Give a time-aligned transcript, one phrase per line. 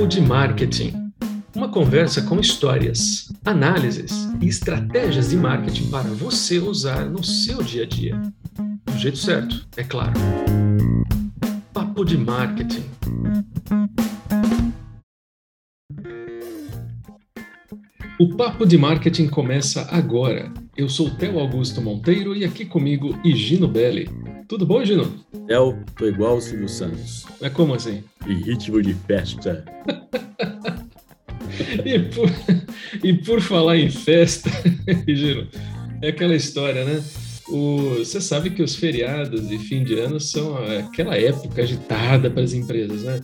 [0.00, 1.12] Papo de Marketing.
[1.54, 7.82] Uma conversa com histórias, análises e estratégias de marketing para você usar no seu dia
[7.82, 8.18] a dia.
[8.86, 10.14] Do jeito certo, é claro.
[11.74, 12.82] Papo de Marketing.
[18.18, 20.50] O Papo de Marketing começa agora.
[20.74, 24.08] Eu sou Theo Augusto Monteiro e aqui comigo Higino Belli.
[24.50, 25.08] Tudo bom, Higino?
[25.46, 27.24] Theo, tô igual o Silvio Santos.
[27.40, 28.02] É como assim?
[28.26, 29.64] Em ritmo de festa.
[31.86, 32.28] e, por,
[33.04, 34.50] e por falar em festa,
[35.06, 35.46] Higino,
[36.02, 37.00] é aquela história, né?
[37.48, 42.42] O, você sabe que os feriados de fim de ano são aquela época agitada para
[42.42, 43.20] as empresas, né?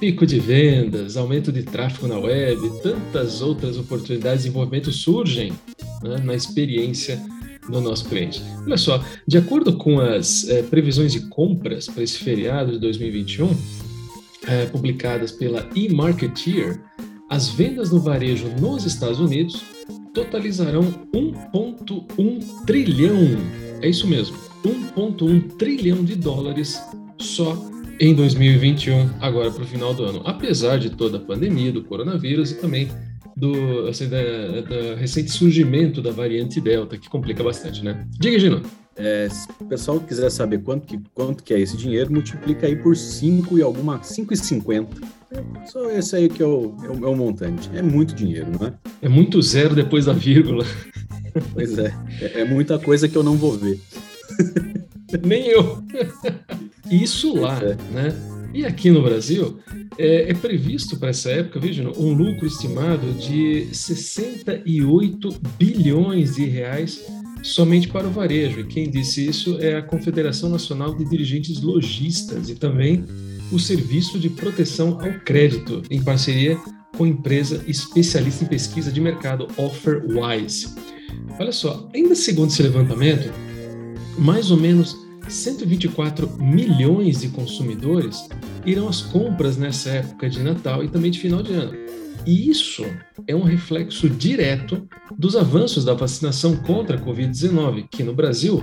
[0.00, 5.52] Pico de vendas, aumento de tráfego na web, tantas outras oportunidades de envolvimento surgem
[6.02, 7.20] né, na experiência
[7.68, 8.42] do nosso cliente.
[8.66, 13.56] Olha só, de acordo com as é, previsões de compras para esse feriado de 2021,
[14.46, 16.80] é, publicadas pela eMarketeer,
[17.30, 19.62] as vendas no varejo nos Estados Unidos
[20.12, 20.82] totalizarão
[21.14, 23.16] 1,1 trilhão.
[23.80, 26.80] É isso mesmo, 1,1 trilhão de dólares
[27.18, 27.56] só
[27.98, 30.22] em 2021, agora para o final do ano.
[30.24, 32.88] Apesar de toda a pandemia do coronavírus e também
[33.36, 34.18] do assim, da,
[34.62, 38.06] da, recente surgimento da variante Delta, que complica bastante, né?
[38.18, 38.62] Diga, Gino.
[38.94, 42.76] É, se o pessoal quiser saber quanto que, quanto que é esse dinheiro, multiplica aí
[42.76, 44.86] por 5 e alguma, 5,50.
[45.30, 47.70] É só esse aí que é o, é, o, é o montante.
[47.72, 48.74] É muito dinheiro, não é?
[49.00, 50.64] É muito zero depois da vírgula.
[51.54, 53.80] Pois é, é, é muita coisa que eu não vou ver.
[55.24, 55.82] Nem eu.
[56.90, 57.76] Isso lá, é.
[57.90, 58.31] né?
[58.54, 59.58] E aqui no Brasil,
[59.96, 67.02] é, é previsto para essa época, veja, um lucro estimado de 68 bilhões de reais
[67.42, 68.60] somente para o varejo.
[68.60, 73.04] E quem disse isso é a Confederação Nacional de Dirigentes Logistas e também
[73.50, 76.58] o Serviço de Proteção ao Crédito, em parceria
[76.96, 80.74] com a empresa especialista em pesquisa de mercado OfferWise.
[81.38, 83.32] Olha só, ainda segundo esse levantamento,
[84.18, 84.96] mais ou menos
[85.28, 88.28] 124 milhões de consumidores
[88.64, 91.72] irão às compras nessa época de Natal e também de final de ano.
[92.24, 92.84] E isso
[93.26, 94.86] é um reflexo direto
[95.18, 98.62] dos avanços da vacinação contra a Covid-19, que no Brasil,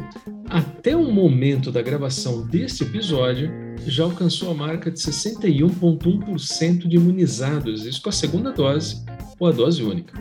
[0.50, 3.52] até o momento da gravação deste episódio,
[3.86, 9.04] já alcançou a marca de 61,1% de imunizados, isso com a segunda dose
[9.38, 10.14] ou a dose única.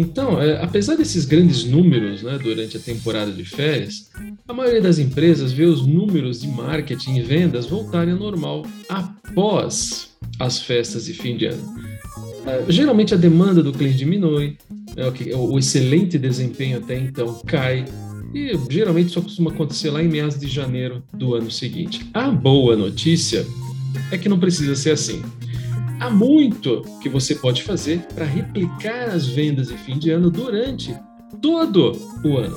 [0.00, 4.10] Então, é, apesar desses grandes números né, durante a temporada de férias,
[4.48, 10.12] a maioria das empresas vê os números de marketing e vendas voltarem ao normal após
[10.38, 11.62] as festas de fim de ano.
[12.46, 14.56] É, geralmente a demanda do cliente diminui,
[14.96, 17.84] é, o excelente desempenho até então cai,
[18.34, 22.08] e geralmente isso costuma acontecer lá em meados de janeiro do ano seguinte.
[22.14, 23.46] A boa notícia
[24.10, 25.20] é que não precisa ser assim.
[26.00, 30.96] Há muito que você pode fazer para replicar as vendas de fim de ano durante
[31.42, 31.92] todo
[32.24, 32.56] o ano.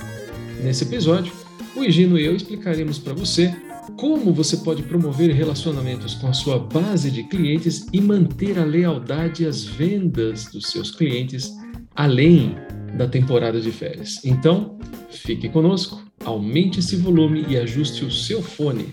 [0.64, 1.34] Nesse episódio,
[1.76, 3.54] o Higino e eu explicaremos para você
[3.98, 9.46] como você pode promover relacionamentos com a sua base de clientes e manter a lealdade
[9.46, 11.52] às vendas dos seus clientes
[11.94, 12.56] além
[12.96, 14.24] da temporada de férias.
[14.24, 14.80] Então,
[15.10, 18.88] fique conosco, aumente esse volume e ajuste o seu fone,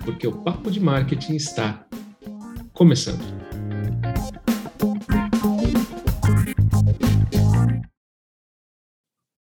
[0.00, 1.86] porque o papo de marketing está
[2.74, 3.33] começando.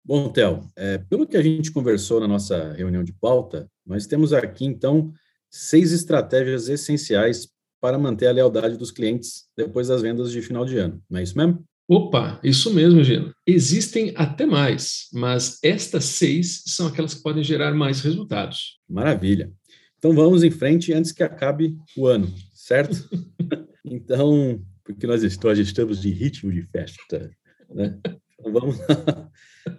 [0.09, 4.33] Bom, Theo, é, pelo que a gente conversou na nossa reunião de pauta, nós temos
[4.33, 5.13] aqui, então,
[5.51, 7.47] seis estratégias essenciais
[7.79, 10.99] para manter a lealdade dos clientes depois das vendas de final de ano.
[11.07, 11.63] Não é isso mesmo?
[11.87, 13.31] Opa, isso mesmo, Gino.
[13.45, 18.79] Existem até mais, mas estas seis são aquelas que podem gerar mais resultados.
[18.89, 19.53] Maravilha.
[19.99, 22.97] Então vamos em frente antes que acabe o ano, certo?
[23.85, 27.29] então, porque nós estamos de ritmo de festa,
[27.69, 27.99] né?
[28.39, 29.31] Então vamos lá.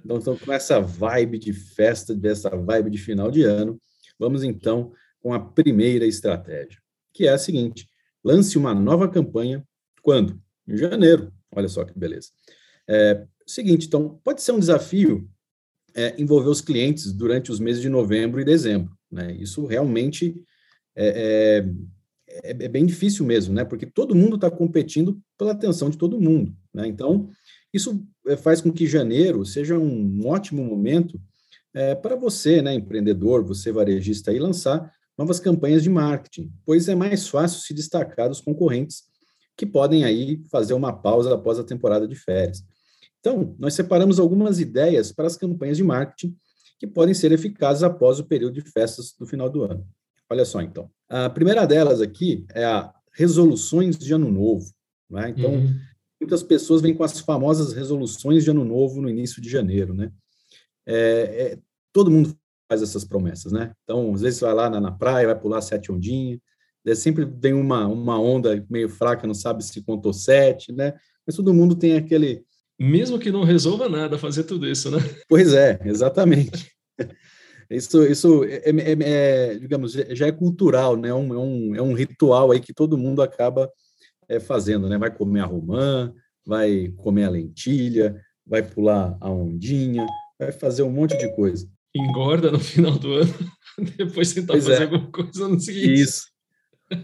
[0.04, 3.81] Então, então, com essa vibe de festa, dessa vibe de final de ano,
[4.19, 6.78] vamos então com a primeira estratégia,
[7.12, 7.89] que é a seguinte:
[8.22, 9.65] lance uma nova campanha
[10.03, 10.41] quando?
[10.68, 11.33] Em janeiro.
[11.53, 12.28] Olha só que beleza.
[12.89, 15.28] É, seguinte, então, pode ser um desafio
[15.95, 18.97] é, envolver os clientes durante os meses de novembro e dezembro.
[19.10, 19.33] Né?
[19.33, 20.36] Isso realmente
[20.95, 21.65] é,
[22.28, 23.65] é, é bem difícil mesmo, né?
[23.65, 26.54] porque todo mundo está competindo pela atenção de todo mundo.
[26.72, 26.86] Né?
[26.86, 27.28] Então,
[27.72, 31.21] isso eh, faz com que janeiro seja um ótimo momento
[31.72, 36.95] é, para você, né, empreendedor, você varejista, aí, lançar novas campanhas de marketing, pois é
[36.95, 39.05] mais fácil se destacar dos concorrentes
[39.57, 42.65] que podem aí fazer uma pausa após a temporada de férias.
[43.21, 46.34] Então, nós separamos algumas ideias para as campanhas de marketing
[46.78, 49.87] que podem ser eficazes após o período de festas do final do ano.
[50.31, 50.91] Olha só, então.
[51.09, 54.72] A primeira delas aqui é a resoluções de ano novo.
[55.11, 55.34] Né?
[55.37, 55.78] Então, uhum.
[56.21, 60.13] Muitas pessoas vêm com as famosas resoluções de ano novo no início de janeiro, né?
[60.87, 61.59] É, é,
[61.93, 62.37] todo mundo
[62.69, 63.72] faz essas promessas, né?
[63.83, 66.39] Então, às vezes você vai lá na, na praia, vai pular sete ondinhas,
[66.97, 70.95] sempre vem uma, uma onda meio fraca, não sabe se contou sete, né?
[71.27, 72.45] Mas todo mundo tem aquele...
[72.78, 74.99] Mesmo que não resolva nada fazer tudo isso, né?
[75.28, 76.71] Pois é, exatamente.
[77.71, 78.97] Isso, isso é, é, é,
[79.53, 81.11] é, digamos, já é cultural, né?
[81.11, 83.71] É um, é, um, é um ritual aí que todo mundo acaba
[84.30, 84.97] é, fazendo, né?
[84.97, 86.15] Vai comer a romã,
[86.47, 90.06] vai comer a lentilha, vai pular a ondinha,
[90.38, 91.68] vai fazer um monte de coisa.
[91.94, 93.34] Engorda no final do ano,
[93.97, 96.00] depois tentar pois fazer alguma coisa no seguinte.
[96.00, 96.24] Isso.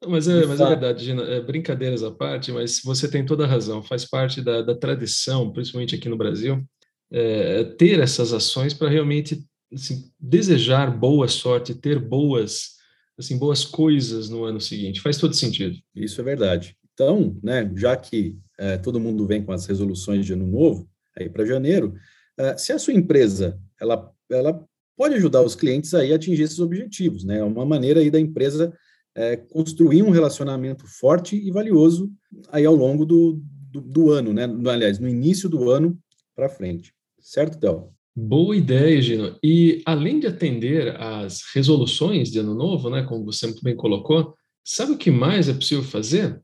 [0.00, 3.44] Não, mas, é, mas é verdade, Gina, é, brincadeiras à parte, mas você tem toda
[3.44, 6.64] a razão, faz parte da, da tradição, principalmente aqui no Brasil,
[7.10, 12.77] é, ter essas ações para realmente assim, desejar boa sorte, ter boas,
[13.18, 15.00] assim, boas coisas no ano seguinte.
[15.00, 15.76] Faz todo sentido.
[15.94, 16.76] Isso é verdade.
[16.94, 21.28] Então, né, já que é, todo mundo vem com as resoluções de ano novo, aí
[21.28, 21.94] para janeiro,
[22.36, 24.64] é, se a sua empresa ela, ela
[24.96, 27.38] pode ajudar os clientes aí a atingir esses objetivos, né?
[27.38, 28.72] É uma maneira aí da empresa
[29.14, 32.10] é, construir um relacionamento forte e valioso
[32.50, 33.40] aí ao longo do,
[33.70, 34.44] do, do ano, né?
[34.70, 35.98] Aliás, no início do ano
[36.34, 36.92] para frente.
[37.20, 37.92] Certo, Théo?
[38.20, 39.38] Boa ideia, Gino.
[39.44, 44.34] E além de atender às resoluções de ano novo, né, como você muito bem colocou,
[44.64, 46.42] sabe o que mais é possível fazer?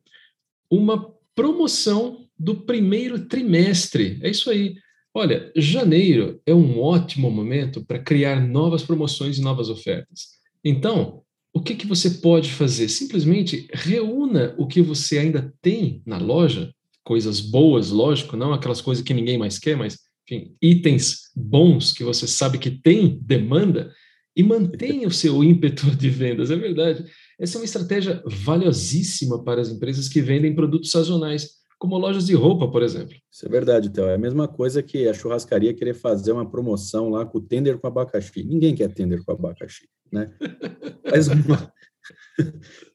[0.70, 4.20] Uma promoção do primeiro trimestre.
[4.22, 4.76] É isso aí.
[5.12, 10.28] Olha, janeiro é um ótimo momento para criar novas promoções e novas ofertas.
[10.64, 11.22] Então,
[11.52, 12.88] o que, que você pode fazer?
[12.88, 16.72] Simplesmente reúna o que você ainda tem na loja,
[17.02, 22.02] coisas boas, lógico, não aquelas coisas que ninguém mais quer, mas enfim, itens bons que
[22.02, 23.92] você sabe que tem demanda
[24.36, 26.50] e mantenha o seu ímpeto de vendas.
[26.50, 27.04] É verdade.
[27.38, 32.34] Essa é uma estratégia valiosíssima para as empresas que vendem produtos sazonais, como lojas de
[32.34, 33.14] roupa, por exemplo.
[33.30, 34.06] Isso é verdade, Théo.
[34.06, 37.78] É a mesma coisa que a churrascaria querer fazer uma promoção lá com o tender
[37.78, 38.42] com abacaxi.
[38.42, 40.32] Ninguém quer tender com abacaxi, né?
[41.08, 41.72] Faz uma,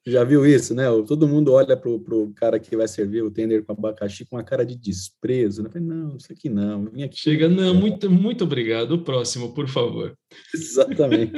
[0.06, 0.86] Já viu isso, né?
[1.08, 4.44] Todo mundo olha para o cara que vai servir o tender com abacaxi com uma
[4.44, 5.64] cara de desprezo.
[5.64, 5.70] Né?
[5.76, 6.86] Não, isso aqui não.
[6.86, 8.94] Vim aqui Chega, não, muito, muito obrigado.
[8.94, 10.18] O próximo, por favor.
[10.54, 11.34] Exatamente.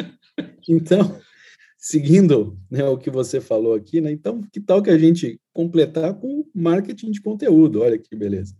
[0.67, 1.19] Então,
[1.77, 4.11] seguindo né, o que você falou aqui, né?
[4.11, 7.81] Então, que tal que a gente completar com marketing de conteúdo?
[7.81, 8.55] Olha que beleza.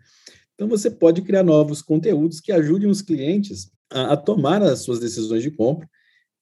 [0.55, 4.99] Então, você pode criar novos conteúdos que ajudem os clientes a, a tomar as suas
[4.99, 5.87] decisões de compra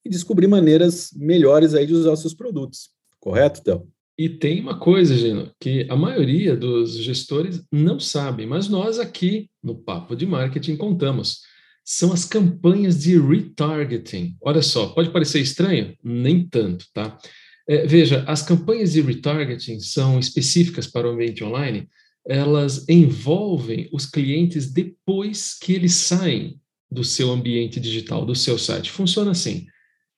[0.09, 2.89] descobrir maneiras melhores aí de usar os seus produtos.
[3.19, 3.87] Correto, Théo?
[4.17, 9.49] E tem uma coisa, Gino, que a maioria dos gestores não sabem, mas nós aqui
[9.63, 11.39] no Papo de Marketing contamos.
[11.85, 14.35] São as campanhas de retargeting.
[14.41, 15.95] Olha só, pode parecer estranho?
[16.03, 17.17] Nem tanto, tá?
[17.65, 21.87] É, veja, as campanhas de retargeting são específicas para o ambiente online,
[22.27, 26.59] elas envolvem os clientes depois que eles saem
[26.91, 28.91] do seu ambiente digital, do seu site.
[28.91, 29.65] Funciona assim.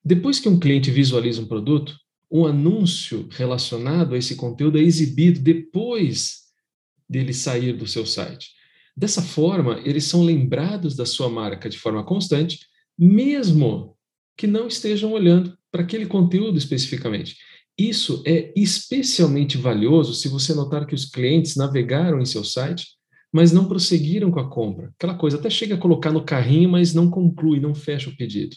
[0.04, 1.96] Depois que um cliente visualiza um produto,
[2.32, 6.42] um anúncio relacionado a esse conteúdo é exibido depois
[7.08, 8.50] dele sair do seu site.
[8.96, 12.60] Dessa forma, eles são lembrados da sua marca de forma constante,
[12.98, 13.96] mesmo
[14.38, 17.38] que não estejam olhando para aquele conteúdo especificamente.
[17.78, 22.88] Isso é especialmente valioso se você notar que os clientes navegaram em seu site,
[23.32, 24.92] mas não prosseguiram com a compra.
[24.98, 28.56] Aquela coisa, até chega a colocar no carrinho, mas não conclui, não fecha o pedido.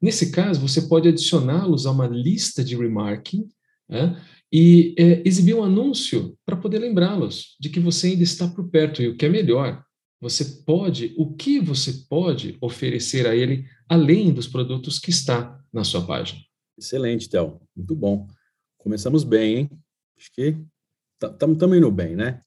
[0.00, 3.46] Nesse caso, você pode adicioná-los a uma lista de remarking
[3.88, 4.20] né,
[4.52, 9.02] e é, exibir um anúncio para poder lembrá-los de que você ainda está por perto.
[9.02, 9.84] E o que é melhor,
[10.20, 15.84] você pode, o que você pode oferecer a ele além dos produtos que está na
[15.84, 16.40] sua página.
[16.78, 17.60] Excelente, Théo.
[17.76, 18.26] Muito bom.
[18.78, 19.70] Começamos bem, hein?
[20.18, 20.56] Acho que
[21.22, 22.40] estamos indo bem, né?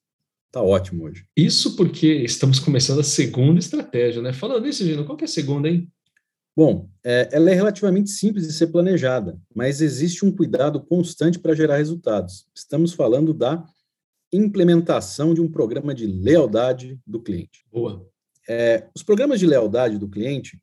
[0.52, 1.26] Tá ótimo hoje.
[1.36, 4.34] Isso porque estamos começando a segunda estratégia, né?
[4.34, 5.92] Falando nisso, Gino, qual que é a segunda, hein?
[6.56, 11.56] Bom, é, ela é relativamente simples de ser planejada, mas existe um cuidado constante para
[11.56, 12.46] gerar resultados.
[12.54, 13.66] Estamos falando da
[14.32, 17.66] implementação de um programa de lealdade do cliente.
[17.72, 18.08] Boa.
[18.48, 20.62] É, os programas de lealdade do cliente,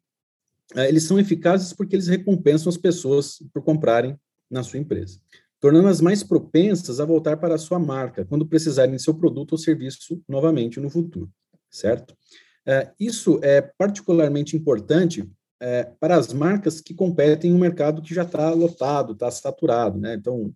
[0.76, 4.16] é, eles são eficazes porque eles recompensam as pessoas por comprarem
[4.48, 5.18] na sua empresa,
[5.58, 9.58] tornando-as mais propensas a voltar para a sua marca quando precisarem de seu produto ou
[9.58, 11.28] serviço novamente no futuro,
[11.68, 12.16] certo?
[12.64, 15.28] É, isso é particularmente importante
[15.60, 19.98] é, para as marcas que competem em um mercado que já está lotado, está saturado,
[19.98, 20.14] né?
[20.14, 20.54] Então,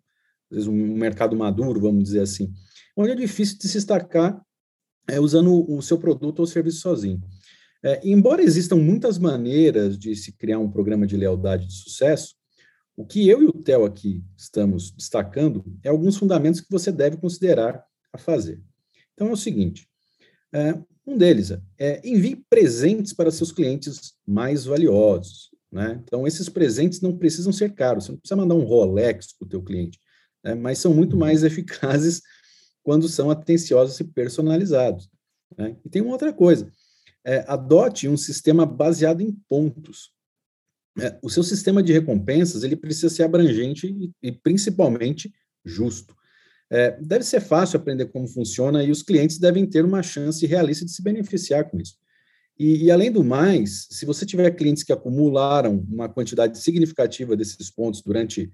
[0.51, 2.53] às vezes um mercado maduro, vamos dizer assim,
[2.97, 4.41] onde é difícil de se destacar
[5.09, 7.21] é, usando o seu produto ou serviço sozinho.
[7.83, 12.35] É, embora existam muitas maneiras de se criar um programa de lealdade de sucesso,
[12.97, 17.17] o que eu e o Theo aqui estamos destacando é alguns fundamentos que você deve
[17.17, 18.63] considerar a fazer.
[19.13, 19.89] Então é o seguinte:
[20.53, 25.51] é, um deles é envie presentes para seus clientes mais valiosos.
[25.71, 26.01] Né?
[26.05, 28.05] Então, esses presentes não precisam ser caros.
[28.05, 29.99] Você não precisa mandar um Rolex para o teu cliente,
[30.43, 30.55] né?
[30.55, 32.23] mas são muito mais eficazes
[32.83, 35.09] quando são atenciosos e personalizados.
[35.57, 35.77] Né?
[35.85, 36.71] E tem uma outra coisa.
[37.25, 40.13] É, adote um sistema baseado em pontos.
[41.01, 45.35] É, o seu sistema de recompensas ele precisa ser abrangente e, e principalmente
[45.65, 46.15] justo.
[46.75, 50.85] É, deve ser fácil aprender como funciona e os clientes devem ter uma chance realista
[50.85, 51.95] de se beneficiar com isso.
[52.59, 57.71] E, e, além do mais, se você tiver clientes que acumularam uma quantidade significativa desses
[57.71, 58.51] pontos durante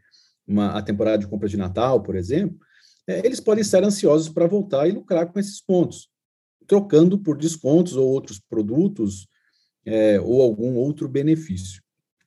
[0.47, 2.59] uma, a temporada de compra de Natal, por exemplo,
[3.07, 6.11] é, eles podem estar ansiosos para voltar e lucrar com esses pontos,
[6.67, 9.27] trocando por descontos ou outros produtos
[9.87, 11.83] é, ou algum outro benefício.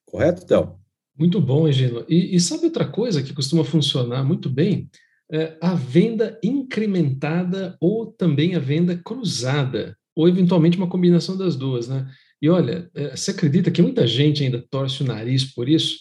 [0.05, 0.75] Correto, Théo?
[1.15, 2.03] Muito bom, Egino.
[2.09, 4.89] E, e, sabe outra coisa que costuma funcionar muito bem?
[5.33, 11.87] É a venda incrementada ou também a venda cruzada, ou eventualmente uma combinação das duas,
[11.87, 12.07] né?
[12.39, 15.97] E olha, é, você acredita que muita gente ainda torce o nariz por isso?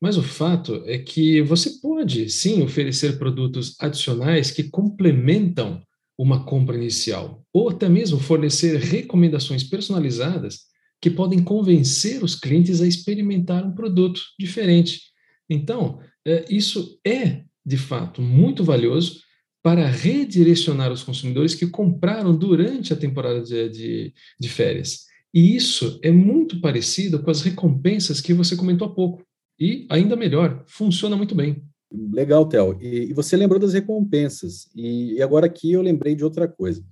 [0.00, 5.82] Mas o fato é que você pode, sim, oferecer produtos adicionais que complementam
[6.16, 10.66] uma compra inicial, ou até mesmo fornecer recomendações personalizadas
[11.00, 15.00] que podem convencer os clientes a experimentar um produto diferente.
[15.48, 19.20] Então, é, isso é, de fato, muito valioso
[19.62, 25.04] para redirecionar os consumidores que compraram durante a temporada de, de, de férias.
[25.34, 29.22] E isso é muito parecido com as recompensas que você comentou há pouco.
[29.60, 31.62] E, ainda melhor, funciona muito bem.
[31.92, 32.78] Legal, Theo.
[32.80, 34.70] E, e você lembrou das recompensas.
[34.74, 36.82] E, e, agora aqui eu lembrei de outra coisa.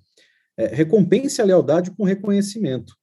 [0.59, 2.95] É, recompense a lealdade com reconhecimento.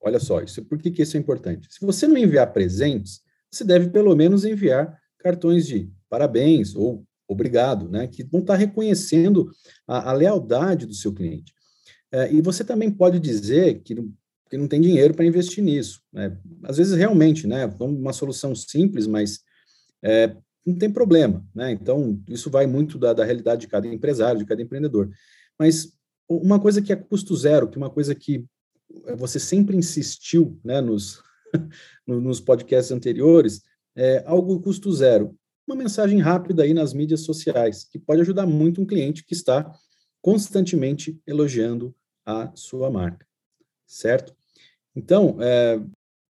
[0.00, 1.68] Olha só, isso, por que, que isso é importante?
[1.70, 7.88] Se você não enviar presentes, você deve pelo menos enviar cartões de parabéns ou obrigado,
[7.88, 9.50] né, que vão estar reconhecendo
[9.86, 11.52] a, a lealdade do seu cliente.
[12.12, 14.12] É, e você também pode dizer que não,
[14.50, 16.02] que não tem dinheiro para investir nisso.
[16.12, 16.36] Né?
[16.64, 19.40] Às vezes, realmente, né, uma solução simples, mas
[20.02, 21.44] é, não tem problema.
[21.54, 21.72] Né?
[21.72, 25.10] Então, isso vai muito da, da realidade de cada empresário, de cada empreendedor.
[25.58, 25.96] Mas
[26.28, 28.44] uma coisa que é custo zero, que uma coisa que
[29.16, 31.22] você sempre insistiu né, nos,
[32.06, 33.62] nos podcasts anteriores,
[33.96, 35.34] é algo custo zero.
[35.66, 39.72] Uma mensagem rápida aí nas mídias sociais, que pode ajudar muito um cliente que está
[40.20, 43.26] constantemente elogiando a sua marca,
[43.86, 44.34] certo?
[44.94, 45.80] Então, é,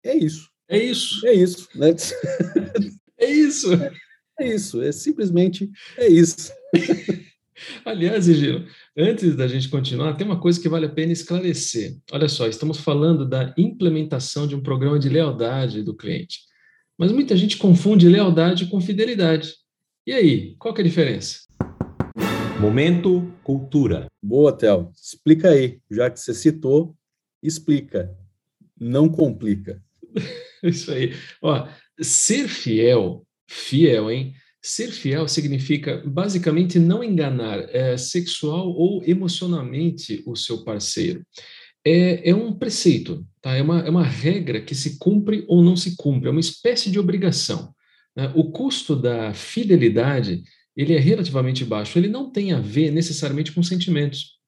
[0.03, 0.50] é isso.
[0.67, 1.25] É isso.
[1.27, 1.89] É isso, né?
[3.21, 3.71] É isso.
[3.75, 3.91] É,
[4.39, 6.51] é isso, é simplesmente é isso.
[7.85, 8.65] Aliás, Egino,
[8.97, 11.97] antes da gente continuar, tem uma coisa que vale a pena esclarecer.
[12.11, 16.39] Olha só, estamos falando da implementação de um programa de lealdade do cliente.
[17.01, 19.55] Mas muita gente confunde lealdade com fidelidade.
[20.05, 21.39] E aí, qual que é a diferença?
[22.60, 24.05] Momento cultura.
[24.22, 24.91] Boa, Théo.
[24.96, 26.96] Explica aí, já que você citou,
[27.41, 28.15] explica.
[28.79, 29.81] Não complica.
[30.62, 31.15] Isso aí.
[31.41, 31.67] Ó,
[32.00, 34.36] ser fiel, fiel, hein?
[34.62, 41.25] Ser fiel significa basicamente não enganar é, sexual ou emocionalmente o seu parceiro.
[41.85, 43.55] É, é um preceito, tá?
[43.55, 46.91] é, uma, é uma regra que se cumpre ou não se cumpre, é uma espécie
[46.91, 47.73] de obrigação.
[48.15, 48.31] Né?
[48.35, 50.43] O custo da fidelidade
[50.75, 54.39] ele é relativamente baixo, ele não tem a ver necessariamente com sentimentos.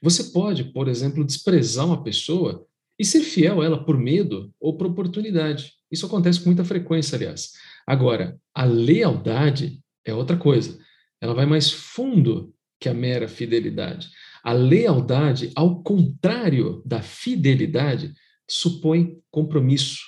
[0.00, 2.66] Você pode, por exemplo, desprezar uma pessoa
[2.98, 5.72] e ser fiel a ela por medo ou por oportunidade.
[5.90, 7.52] Isso acontece com muita frequência, aliás.
[7.86, 10.78] Agora, a lealdade é outra coisa.
[11.20, 14.08] Ela vai mais fundo que a mera fidelidade.
[14.42, 18.12] A lealdade, ao contrário da fidelidade,
[18.48, 20.00] supõe compromisso,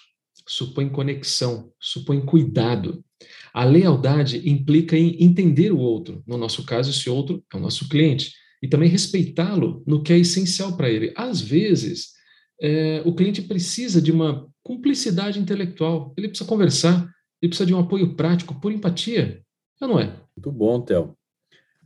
[0.47, 3.05] supõe conexão, supõe cuidado.
[3.53, 7.89] A lealdade implica em entender o outro, no nosso caso, esse outro é o nosso
[7.89, 11.13] cliente, e também respeitá-lo no que é essencial para ele.
[11.17, 12.13] Às vezes,
[12.61, 17.09] é, o cliente precisa de uma cumplicidade intelectual, ele precisa conversar,
[17.41, 19.43] ele precisa de um apoio prático por empatia,
[19.81, 20.07] ou não é?
[20.37, 21.17] Muito bom, Theo.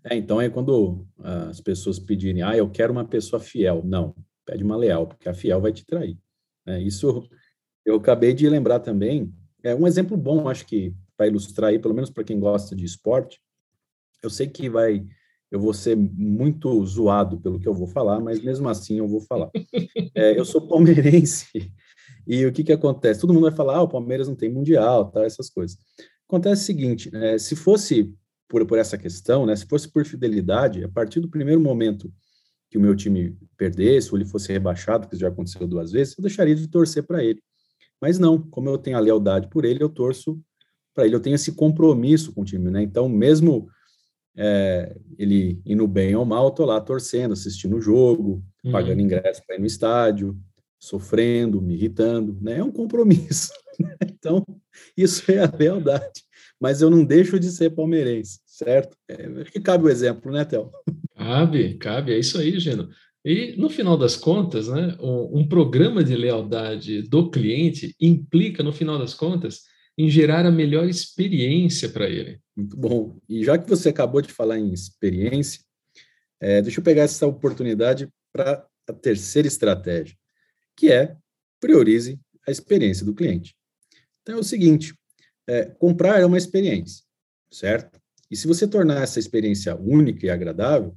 [0.05, 3.83] É, então é quando ah, as pessoas pedirem, ah, eu quero uma pessoa fiel.
[3.85, 4.15] Não,
[4.45, 6.19] pede uma leal, porque a fiel vai te trair.
[6.67, 7.29] É, isso
[7.85, 9.33] eu acabei de lembrar também.
[9.63, 12.85] É um exemplo bom, acho que para ilustrar aí, pelo menos para quem gosta de
[12.85, 13.41] esporte.
[14.23, 15.05] Eu sei que vai,
[15.51, 19.21] eu vou ser muito zoado pelo que eu vou falar, mas mesmo assim eu vou
[19.21, 19.51] falar.
[20.15, 21.47] É, eu sou palmeirense
[22.27, 23.21] e o que, que acontece?
[23.21, 25.77] Todo mundo vai falar, ah, o Palmeiras não tem mundial, tá, essas coisas.
[26.29, 28.15] Acontece o seguinte, é, se fosse
[28.49, 32.13] por, por essa questão, né, se fosse por fidelidade, a partir do primeiro momento
[32.71, 36.23] que o meu time perdesse, ou ele fosse rebaixado, que já aconteceu duas vezes, eu
[36.23, 37.43] deixaria de torcer para ele.
[38.01, 40.41] Mas não, como eu tenho a lealdade por ele, eu torço
[40.95, 42.83] para ele, eu tenho esse compromisso com o time, né?
[42.83, 43.69] Então, mesmo
[44.37, 48.73] é, ele indo bem ou mal, estou lá torcendo, assistindo o jogo, uhum.
[48.73, 50.39] pagando ingresso para ir no estádio,
[50.79, 52.59] sofrendo, me irritando, né?
[52.59, 53.51] É um compromisso.
[54.07, 54.45] então,
[54.97, 56.23] isso é a lealdade.
[56.61, 58.97] Mas eu não deixo de ser palmeirense, certo?
[59.09, 60.71] É, acho que cabe o exemplo, né, Théo?
[61.17, 62.89] Cabe, cabe, é isso aí, Gino.
[63.25, 68.73] E, no final das contas, né, um, um programa de lealdade do cliente implica, no
[68.73, 69.63] final das contas,
[69.97, 72.41] em gerar a melhor experiência para ele.
[72.57, 73.19] Muito bom.
[73.29, 75.61] E já que você acabou de falar em experiência,
[76.41, 80.17] é, deixa eu pegar essa oportunidade para a terceira estratégia,
[80.77, 81.17] que é
[81.61, 83.57] priorize a experiência do cliente.
[84.23, 84.95] Então é o seguinte:
[85.49, 87.03] é, comprar é uma experiência,
[87.51, 87.99] certo?
[88.31, 90.95] E se você tornar essa experiência única e agradável,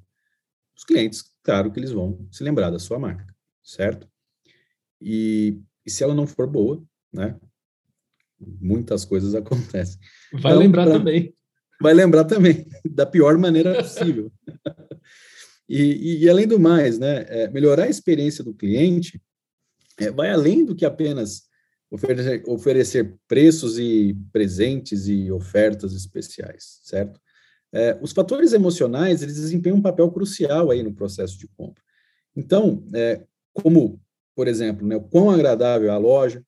[0.76, 3.26] os clientes, claro que eles vão se lembrar da sua marca,
[3.64, 4.08] certo?
[5.00, 7.40] E, e se ela não for boa, né?
[8.40, 10.00] Muitas coisas acontecem.
[10.34, 11.34] Vai então, lembrar pra, também.
[11.82, 14.32] Vai lembrar também, da pior maneira possível.
[15.70, 17.26] e, e, e, além do mais, né?
[17.30, 19.22] É, melhorar a experiência do cliente
[19.98, 21.50] é, vai além do que apenas
[21.92, 27.20] oferecer, oferecer preços e presentes e ofertas especiais, certo?
[27.74, 31.84] É, os fatores emocionais, eles desempenham um papel crucial aí no processo de compra.
[32.36, 34.02] Então, é, como,
[34.36, 36.44] por exemplo, né, o quão agradável é a loja,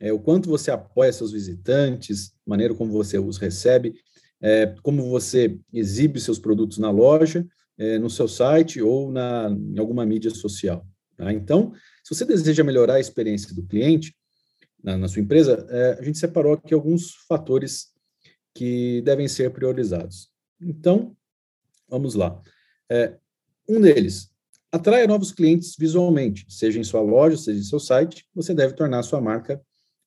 [0.00, 3.94] é, o quanto você apoia seus visitantes, maneira como você os recebe,
[4.40, 9.78] é, como você exibe seus produtos na loja, é, no seu site ou na, em
[9.78, 10.86] alguma mídia social.
[11.16, 11.32] Tá?
[11.32, 11.72] Então,
[12.04, 14.14] se você deseja melhorar a experiência do cliente
[14.82, 17.88] na, na sua empresa, é, a gente separou aqui alguns fatores
[18.54, 20.30] que devem ser priorizados.
[20.60, 21.16] Então,
[21.88, 22.40] vamos lá.
[22.90, 23.16] É,
[23.68, 24.30] um deles,
[24.72, 29.02] atraia novos clientes visualmente, seja em sua loja, seja em seu site, você deve tornar
[29.02, 29.60] sua marca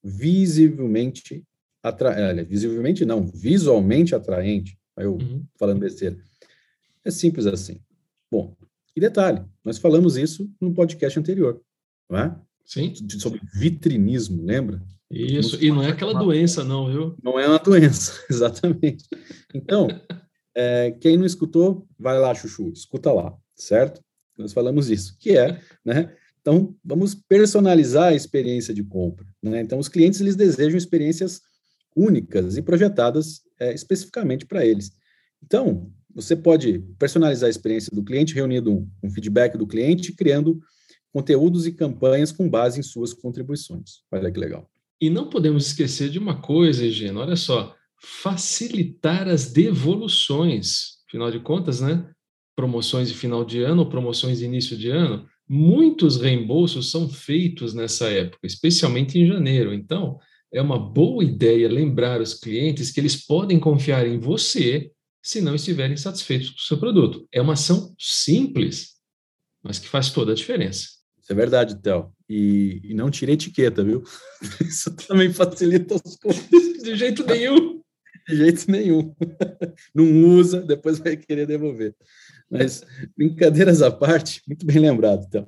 [0.04, 1.44] visivelmente
[1.84, 2.44] atraente.
[2.44, 4.78] Visivelmente não, visualmente atraente.
[4.96, 5.46] Aí eu uhum.
[5.58, 6.18] falando besteira.
[7.04, 7.80] É simples assim.
[8.32, 8.56] Bom,
[8.96, 11.62] e detalhe, nós falamos isso no podcast anterior,
[12.10, 12.40] não é?
[12.66, 12.94] Sim.
[13.20, 14.82] Sobre vitrinismo, lembra?
[15.10, 17.16] Isso, e não é aquela doença, não, viu?
[17.22, 19.04] Não é uma doença, exatamente.
[19.54, 19.88] Então,
[20.56, 24.02] é, quem não escutou, vai lá, Chuchu, escuta lá, certo?
[24.38, 26.16] Nós falamos isso, que é, né?
[26.40, 29.26] Então, vamos personalizar a experiência de compra.
[29.44, 29.62] Né?
[29.62, 31.42] Então, os clientes eles desejam experiências
[31.96, 34.92] únicas e projetadas é, especificamente para eles.
[35.44, 40.60] Então, você pode personalizar a experiência do cliente, reunindo um, um feedback do cliente, criando
[41.14, 44.02] conteúdos e campanhas com base em suas contribuições.
[44.12, 44.70] Olha que legal.
[45.00, 51.00] E não podemos esquecer de uma coisa, Egino, olha só, facilitar as devoluções.
[51.08, 52.10] Afinal de contas, né?
[52.56, 58.10] Promoções de final de ano promoções de início de ano, muitos reembolsos são feitos nessa
[58.10, 59.74] época, especialmente em janeiro.
[59.74, 60.20] Então,
[60.54, 65.56] é uma boa ideia lembrar os clientes que eles podem confiar em você se não
[65.56, 67.28] estiverem satisfeitos com o seu produto.
[67.32, 68.96] É uma ação simples,
[69.64, 71.01] mas que faz toda a diferença.
[71.32, 72.12] Isso é verdade, Théo.
[72.30, 74.04] E, e não tire etiqueta, viu?
[74.60, 76.44] Isso também facilita as coisas.
[76.84, 77.82] De jeito nenhum.
[78.28, 79.16] De jeito nenhum.
[79.96, 81.96] Não usa, depois vai querer devolver.
[82.50, 82.84] Mas,
[83.16, 85.48] brincadeiras à parte, muito bem lembrado, então.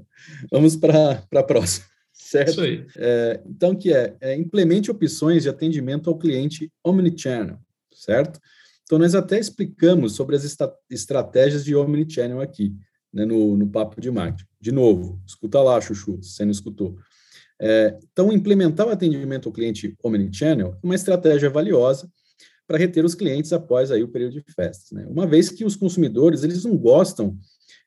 [0.50, 2.52] Vamos para a próxima, certo?
[2.52, 2.86] Isso aí.
[2.96, 7.60] É, então, que é, é, implemente opções de atendimento ao cliente omnichannel,
[7.94, 8.40] certo?
[8.84, 10.58] Então, nós até explicamos sobre as
[10.90, 12.74] estratégias de omnichannel aqui,
[13.14, 14.53] né, no, no Papo de Marketing.
[14.64, 16.98] De novo, escuta lá, Chuchu, se você não escutou.
[17.62, 22.10] É, então, implementar o atendimento ao cliente omnichannel é uma estratégia valiosa
[22.66, 24.90] para reter os clientes após aí o período de festas.
[24.92, 25.06] Né?
[25.10, 27.38] Uma vez que os consumidores eles não gostam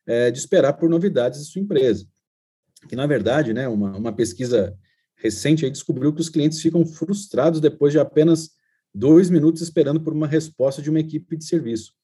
[0.06, 2.06] é, de esperar por novidades de sua empresa.
[2.86, 4.76] Que, na verdade, né, uma, uma pesquisa
[5.16, 8.50] recente aí descobriu que os clientes ficam frustrados depois de apenas
[8.94, 11.94] dois minutos esperando por uma resposta de uma equipe de serviço.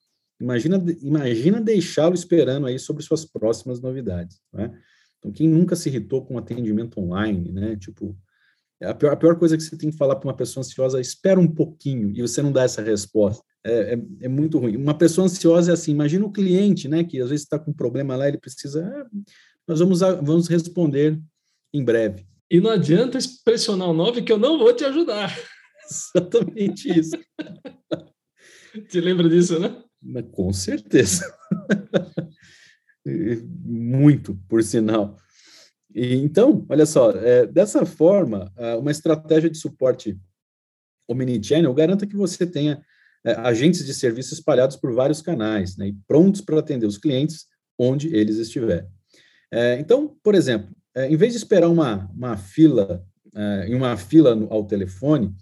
[0.43, 4.41] Imagina, imagina deixá-lo esperando aí sobre suas próximas novidades.
[4.53, 4.77] Né?
[5.19, 7.77] Então, quem nunca se irritou com atendimento online, né?
[7.77, 8.17] Tipo,
[8.83, 11.01] a pior, a pior coisa que você tem que falar para uma pessoa ansiosa é
[11.01, 13.45] espera um pouquinho e você não dá essa resposta.
[13.65, 14.77] É, é, é, muito ruim.
[14.77, 17.75] Uma pessoa ansiosa é assim, imagina o cliente, né, que às vezes está com um
[17.75, 19.07] problema lá, ele precisa, ah,
[19.69, 21.21] nós vamos, vamos responder
[21.73, 22.27] em breve.
[22.51, 25.33] E não adianta pressionar o 9 que eu não vou te ajudar.
[25.89, 27.17] Exatamente isso.
[28.89, 29.83] Te lembra disso, né?
[30.03, 31.33] Mas, com certeza.
[33.65, 35.17] Muito, por sinal.
[35.95, 40.19] E, então, olha só, é, dessa forma, uma estratégia de suporte
[41.09, 42.83] omnichannel garanta que você tenha
[43.25, 47.47] é, agentes de serviço espalhados por vários canais, né, e prontos para atender os clientes
[47.79, 48.89] onde eles estiverem.
[49.51, 53.97] É, então, por exemplo, é, em vez de esperar uma, uma fila, é, em uma
[53.97, 55.33] fila no, ao telefone,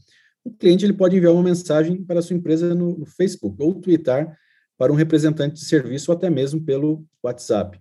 [0.44, 3.74] o cliente ele pode enviar uma mensagem para a sua empresa no, no Facebook ou
[3.74, 4.36] twittar
[4.80, 7.78] para um representante de serviço ou até mesmo pelo WhatsApp.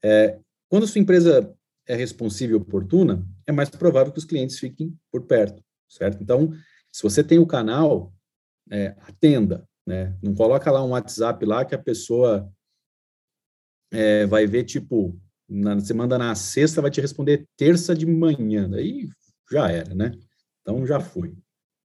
[0.00, 1.52] É, quando sua empresa
[1.84, 6.22] é responsiva e oportuna, é mais provável que os clientes fiquem por perto, certo?
[6.22, 6.52] Então,
[6.92, 8.14] se você tem o canal,
[8.70, 10.16] é, atenda, né?
[10.22, 12.48] Não coloca lá um WhatsApp lá que a pessoa
[13.90, 18.70] é, vai ver, tipo, na, você manda na sexta, vai te responder terça de manhã,
[18.70, 19.08] daí
[19.50, 20.12] já era, né?
[20.62, 21.36] Então, já foi.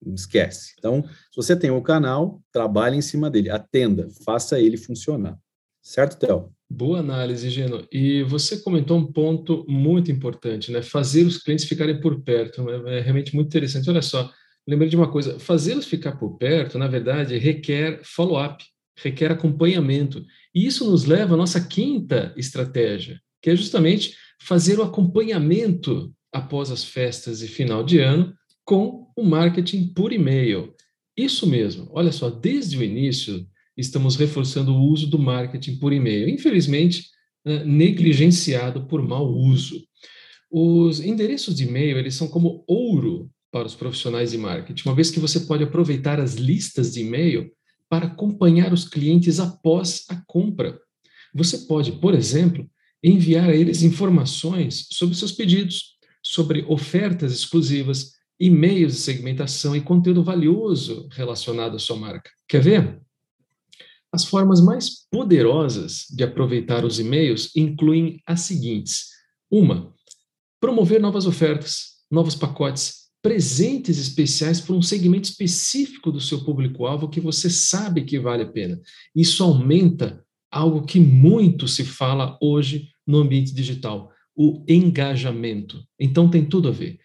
[0.07, 0.73] Esquece.
[0.77, 5.37] Então, se você tem o canal, trabalhe em cima dele, atenda, faça ele funcionar.
[5.81, 6.49] Certo, Théo?
[6.69, 7.87] Boa análise, Geno.
[7.91, 10.81] E você comentou um ponto muito importante, né?
[10.81, 12.67] Fazer os clientes ficarem por perto.
[12.69, 13.89] É, é realmente muito interessante.
[13.89, 14.31] Olha só,
[14.67, 18.63] lembrei de uma coisa: fazê-los ficar por perto, na verdade, requer follow-up,
[18.97, 20.25] requer acompanhamento.
[20.55, 26.71] E isso nos leva à nossa quinta estratégia, que é justamente fazer o acompanhamento após
[26.71, 28.33] as festas e final de ano
[28.65, 30.73] com o marketing por e-mail.
[31.15, 33.45] Isso mesmo, olha só, desde o início
[33.77, 36.29] estamos reforçando o uso do marketing por e-mail.
[36.29, 37.09] Infelizmente,
[37.65, 39.83] negligenciado por mau uso.
[40.49, 45.11] Os endereços de e-mail, eles são como ouro para os profissionais de marketing, uma vez
[45.11, 47.51] que você pode aproveitar as listas de e-mail
[47.89, 50.79] para acompanhar os clientes após a compra.
[51.33, 52.67] Você pode, por exemplo,
[53.03, 60.23] enviar a eles informações sobre seus pedidos, sobre ofertas exclusivas, e-mails de segmentação e conteúdo
[60.23, 62.29] valioso relacionado à sua marca.
[62.47, 63.01] Quer ver?
[64.11, 69.07] As formas mais poderosas de aproveitar os e-mails incluem as seguintes:
[69.49, 69.93] uma,
[70.59, 77.21] promover novas ofertas, novos pacotes, presentes especiais para um segmento específico do seu público-alvo que
[77.21, 78.79] você sabe que vale a pena.
[79.15, 85.83] Isso aumenta algo que muito se fala hoje no ambiente digital, o engajamento.
[85.99, 86.99] Então tem tudo a ver.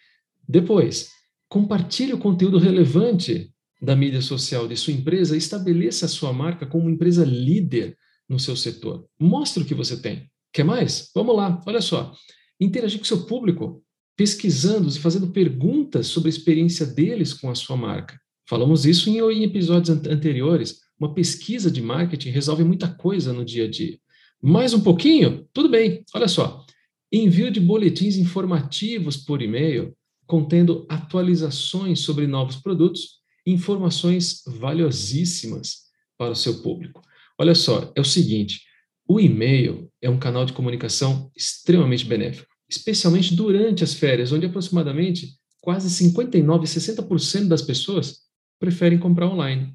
[0.46, 1.10] Depois,
[1.48, 6.84] compartilhe o conteúdo relevante da mídia social de sua empresa, estabeleça a sua marca como
[6.84, 7.96] uma empresa líder
[8.28, 9.06] no seu setor.
[9.18, 10.30] Mostre o que você tem.
[10.52, 11.10] Quer mais?
[11.14, 12.12] Vamos lá, olha só.
[12.60, 13.82] Interagir com seu público,
[14.16, 18.20] pesquisando e fazendo perguntas sobre a experiência deles com a sua marca.
[18.48, 20.80] Falamos isso em episódios anteriores.
[20.98, 23.98] Uma pesquisa de marketing resolve muita coisa no dia a dia.
[24.42, 25.46] Mais um pouquinho?
[25.52, 26.02] Tudo bem.
[26.14, 26.64] Olha só.
[27.12, 29.96] Envio de boletins informativos por e-mail
[30.28, 35.88] contendo atualizações sobre novos produtos informações valiosíssimas
[36.18, 37.02] para o seu público.
[37.38, 38.60] Olha só, é o seguinte:
[39.08, 45.30] o e-mail é um canal de comunicação extremamente benéfico, especialmente durante as férias, onde aproximadamente
[45.62, 48.18] quase 59, 60% das pessoas
[48.60, 49.74] preferem comprar online.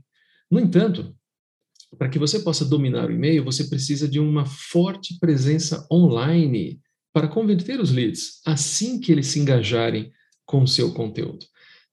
[0.51, 1.15] No entanto,
[1.97, 6.79] para que você possa dominar o e-mail, você precisa de uma forte presença online
[7.11, 10.11] para converter os leads assim que eles se engajarem
[10.45, 11.45] com o seu conteúdo.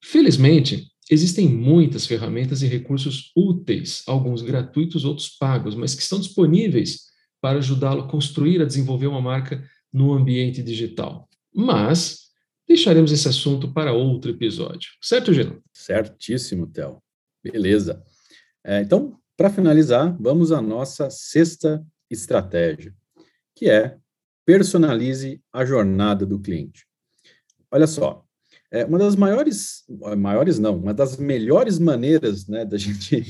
[0.03, 7.07] Felizmente, Existem muitas ferramentas e recursos úteis, alguns gratuitos, outros pagos, mas que estão disponíveis
[7.41, 9.61] para ajudá-lo a construir, a desenvolver uma marca
[9.93, 11.29] no ambiente digital.
[11.53, 12.29] Mas
[12.69, 14.91] deixaremos esse assunto para outro episódio.
[15.03, 15.61] Certo, Gino?
[15.73, 17.03] Certíssimo, Theo.
[17.43, 18.01] Beleza.
[18.63, 22.95] É, então, para finalizar, vamos à nossa sexta estratégia,
[23.57, 23.97] que é
[24.47, 26.87] personalize a jornada do cliente.
[27.69, 28.25] Olha só,
[28.73, 29.85] é, uma das maiores,
[30.17, 33.27] maiores não, uma das melhores maneiras, né, da gente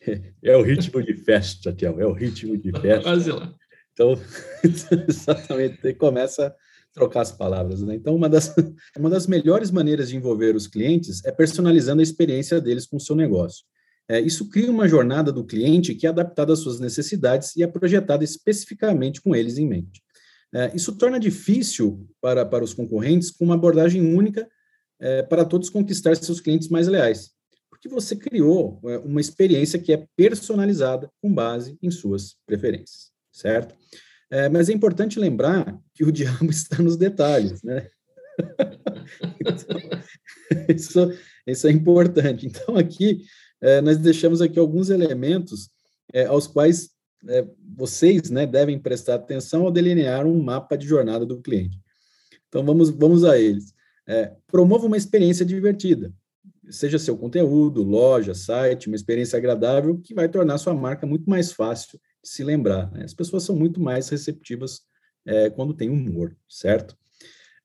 [0.42, 3.02] é o ritmo de festa, Tiago, é o ritmo de festa.
[3.02, 3.54] Quase lá.
[3.92, 4.18] Então,
[5.08, 6.54] exatamente, começa a
[6.92, 7.94] trocar as palavras, né?
[7.94, 8.54] Então, uma das,
[8.98, 13.00] uma das melhores maneiras de envolver os clientes é personalizando a experiência deles com o
[13.00, 13.64] seu negócio.
[14.08, 17.66] É, isso cria uma jornada do cliente que é adaptada às suas necessidades e é
[17.66, 20.02] projetada especificamente com eles em mente.
[20.54, 24.46] É, isso torna difícil para, para os concorrentes com uma abordagem única
[25.02, 27.32] é, para todos conquistar seus clientes mais leais,
[27.68, 33.74] porque você criou é, uma experiência que é personalizada com base em suas preferências, certo?
[34.30, 37.88] É, mas é importante lembrar que o diabo está nos detalhes, né?
[39.40, 39.76] então,
[40.74, 41.12] isso,
[41.46, 42.46] isso é importante.
[42.46, 43.24] Então, aqui,
[43.60, 45.68] é, nós deixamos aqui alguns elementos
[46.14, 46.90] é, aos quais
[47.28, 51.78] é, vocês né, devem prestar atenção ao delinear um mapa de jornada do cliente.
[52.48, 53.74] Então, vamos, vamos a eles.
[54.06, 56.12] É, promova uma experiência divertida,
[56.70, 61.52] seja seu conteúdo, loja, site, uma experiência agradável que vai tornar sua marca muito mais
[61.52, 62.90] fácil de se lembrar.
[62.92, 63.04] Né?
[63.04, 64.82] As pessoas são muito mais receptivas
[65.24, 66.96] é, quando tem humor, certo?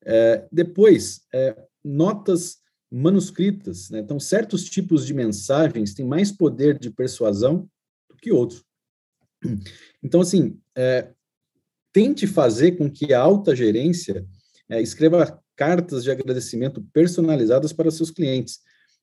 [0.05, 2.57] É, depois, é, notas
[2.89, 3.89] manuscritas.
[3.89, 3.99] Né?
[3.99, 7.69] Então, certos tipos de mensagens têm mais poder de persuasão
[8.09, 8.63] do que outros.
[10.01, 11.11] Então, assim, é,
[11.91, 14.25] tente fazer com que a alta gerência
[14.69, 18.59] é, escreva cartas de agradecimento personalizadas para seus clientes.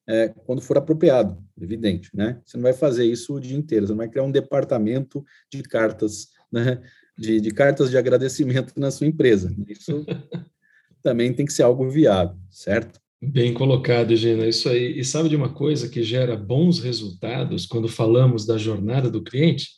[0.07, 2.38] é, quando for apropriado, evidente, né?
[2.45, 5.62] Você não vai fazer isso o dia inteiro, você não vai criar um departamento de
[5.62, 6.83] cartas, né?
[7.17, 9.55] De, de cartas de agradecimento na sua empresa.
[9.67, 10.05] Isso
[11.03, 13.01] também tem que ser algo viável, certo?
[13.23, 14.99] Bem colocado, Gina, isso aí.
[14.99, 19.71] E sabe de uma coisa que gera bons resultados quando falamos da jornada do cliente?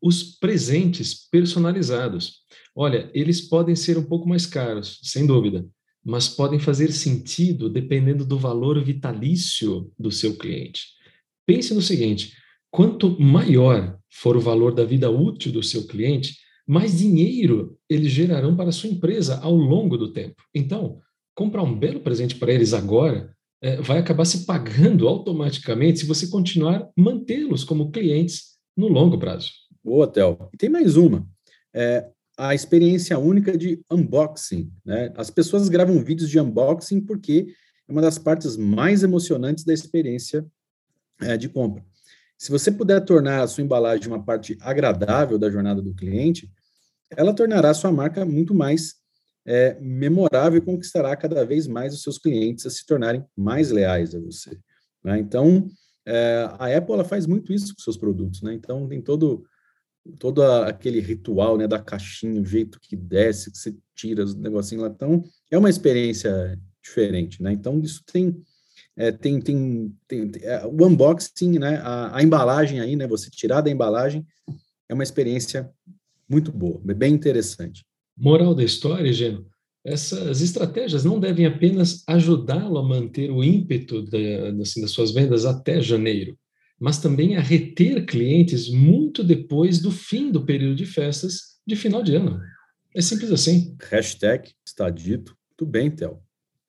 [0.00, 2.40] Os presentes personalizados.
[2.74, 5.64] Olha, eles podem ser um pouco mais caros, sem dúvida,
[6.04, 10.86] mas podem fazer sentido dependendo do valor vitalício do seu cliente.
[11.46, 12.32] Pense no seguinte:
[12.70, 16.36] quanto maior for o valor da vida útil do seu cliente,
[16.66, 20.42] mais dinheiro eles gerarão para a sua empresa ao longo do tempo.
[20.54, 20.98] Então,
[21.34, 26.26] comprar um belo presente para eles agora é, vai acabar se pagando automaticamente se você
[26.26, 29.50] continuar mantê-los como clientes no longo prazo.
[29.84, 30.48] Boa, Théo.
[30.52, 31.26] E tem mais uma.
[31.74, 32.08] É,
[32.48, 34.72] a experiência única de unboxing.
[34.84, 35.12] Né?
[35.14, 37.54] As pessoas gravam vídeos de unboxing porque
[37.88, 40.44] é uma das partes mais emocionantes da experiência
[41.20, 41.84] é, de compra.
[42.36, 46.50] Se você puder tornar a sua embalagem uma parte agradável da jornada do cliente,
[47.16, 48.96] ela tornará a sua marca muito mais
[49.46, 54.16] é, memorável e conquistará cada vez mais os seus clientes a se tornarem mais leais
[54.16, 54.58] a você.
[55.04, 55.20] Né?
[55.20, 55.68] Então,
[56.04, 58.42] é, a Apple faz muito isso com seus produtos.
[58.42, 58.52] Né?
[58.52, 59.44] Então, tem todo
[60.18, 64.84] todo aquele ritual né, da caixinha, o jeito que desce, que você tira os negocinhos
[64.84, 64.90] lá.
[64.90, 67.42] Então, é uma experiência diferente.
[67.42, 67.52] Né?
[67.52, 68.42] Então, isso tem
[68.96, 73.62] é, tem, tem, tem é, o unboxing, né, a, a, embalagem aí, né, você tirar
[73.62, 74.26] da embalagem,
[74.88, 75.70] é uma experiência
[76.28, 77.84] muito boa, bem interessante.
[78.16, 79.46] Moral da história, Geno,
[79.84, 84.04] essas estratégias não devem apenas ajudá-lo a manter o ímpeto
[84.60, 86.36] assim, das suas vendas até janeiro,
[86.82, 92.02] mas também a reter clientes muito depois do fim do período de festas de final
[92.02, 92.40] de ano.
[92.92, 93.76] É simples assim.
[93.88, 95.36] Hashtag está dito.
[95.50, 96.18] Muito bem, Théo.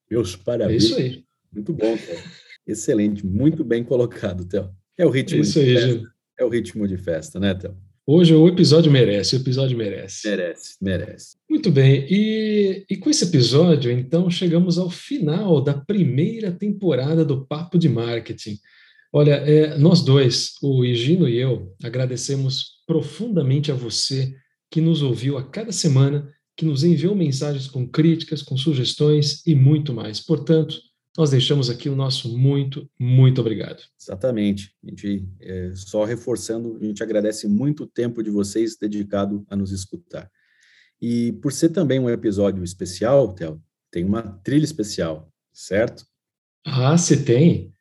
[0.07, 0.83] Meus parabéns.
[0.83, 1.23] É isso aí.
[1.51, 2.19] Muito bom, Theo.
[2.67, 4.69] Excelente, muito bem colocado, Theo.
[4.95, 6.13] É o ritmo Isso de aí, festa.
[6.37, 7.75] É o ritmo de festa, né, Theo?
[8.05, 10.29] Hoje o episódio merece, o episódio merece.
[10.29, 11.37] Merece, merece.
[11.49, 17.47] Muito bem, e, e com esse episódio, então, chegamos ao final da primeira temporada do
[17.47, 18.59] Papo de Marketing.
[19.15, 24.35] Olha, é, nós dois, o Higino e eu, agradecemos profundamente a você
[24.71, 29.53] que nos ouviu a cada semana, que nos enviou mensagens com críticas, com sugestões e
[29.53, 30.19] muito mais.
[30.19, 30.79] Portanto,
[31.15, 33.83] nós deixamos aqui o nosso muito, muito obrigado.
[34.01, 34.73] Exatamente.
[34.83, 39.55] A gente, é, só reforçando, a gente agradece muito o tempo de vocês dedicado a
[39.55, 40.27] nos escutar.
[40.99, 46.03] E por ser também um episódio especial, Theo, tem uma trilha especial, certo?
[46.65, 47.72] Ah, se tem.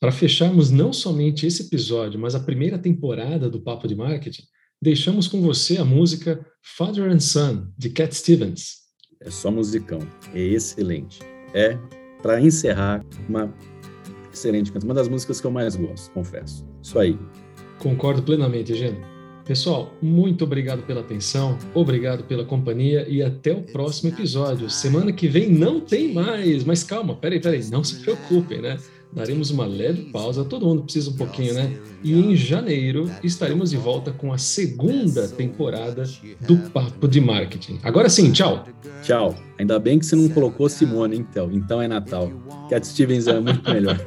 [0.00, 4.44] Para fecharmos não somente esse episódio, mas a primeira temporada do Papo de Marketing,
[4.80, 8.76] deixamos com você a música Father and Son, de Cat Stevens.
[9.20, 9.98] É só musicão.
[10.32, 11.18] É excelente.
[11.52, 11.76] É
[12.22, 13.52] para encerrar, uma
[14.32, 16.66] excelente canção, uma das músicas que eu mais gosto, confesso.
[16.82, 17.18] Isso aí.
[17.78, 19.04] Concordo plenamente, Gênio.
[19.44, 24.70] Pessoal, muito obrigado pela atenção, obrigado pela companhia e até o próximo episódio.
[24.70, 28.78] Semana que vem não tem mais, mas calma, peraí, peraí, não se preocupem, né?
[29.12, 31.78] Daremos uma leve pausa, todo mundo precisa um pouquinho, né?
[32.02, 36.04] E em janeiro estaremos de volta com a segunda temporada
[36.40, 37.78] do Papo de Marketing.
[37.82, 38.66] Agora sim, tchau.
[39.02, 39.34] Tchau.
[39.58, 41.50] Ainda bem que você não colocou Simone, então.
[41.52, 42.30] Então é Natal.
[42.68, 43.98] Cat Stevens é muito melhor.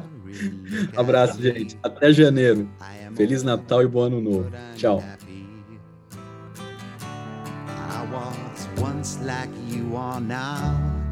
[0.96, 1.76] Abraço, gente.
[1.82, 2.68] Até janeiro.
[3.14, 4.50] Feliz Natal e bom ano novo.
[4.76, 5.02] Tchau.
[9.02, 11.11] once like you are now.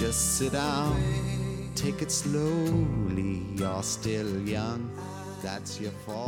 [0.00, 0.96] Just sit down,
[1.74, 3.42] take it slowly.
[3.54, 4.80] You're still young.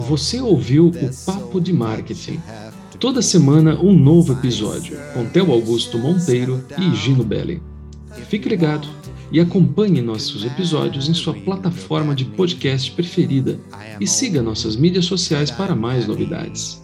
[0.01, 2.39] Você ouviu o Papo de Marketing.
[3.01, 7.63] Toda semana um novo episódio com Theo Augusto Monteiro e Gino Belli.
[8.29, 8.87] Fique ligado
[9.31, 13.59] e acompanhe nossos episódios em sua plataforma de podcast preferida
[13.99, 16.82] e siga nossas mídias sociais para mais novidades.